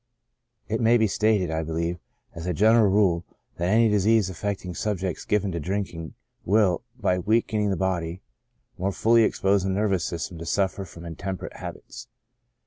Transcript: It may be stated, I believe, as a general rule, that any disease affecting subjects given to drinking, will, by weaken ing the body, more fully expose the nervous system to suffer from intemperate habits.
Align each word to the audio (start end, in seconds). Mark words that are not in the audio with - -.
It 0.67 0.81
may 0.81 0.97
be 0.97 1.05
stated, 1.05 1.51
I 1.51 1.61
believe, 1.61 1.99
as 2.33 2.47
a 2.47 2.55
general 2.55 2.89
rule, 2.89 3.23
that 3.57 3.69
any 3.69 3.87
disease 3.87 4.31
affecting 4.31 4.73
subjects 4.73 5.25
given 5.25 5.51
to 5.51 5.59
drinking, 5.59 6.15
will, 6.43 6.81
by 6.99 7.19
weaken 7.19 7.59
ing 7.61 7.69
the 7.69 7.77
body, 7.77 8.23
more 8.79 8.91
fully 8.93 9.21
expose 9.21 9.61
the 9.63 9.69
nervous 9.69 10.03
system 10.03 10.39
to 10.39 10.45
suffer 10.47 10.85
from 10.85 11.05
intemperate 11.05 11.53
habits. 11.57 12.07